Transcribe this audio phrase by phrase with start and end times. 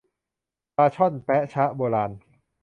[0.75, 2.11] ปลาช่อนแป๊ะซะโบราณ